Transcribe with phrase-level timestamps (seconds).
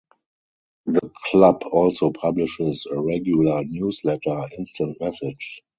[0.87, 5.61] The club also publishes a regular newsletter, "Instant Message".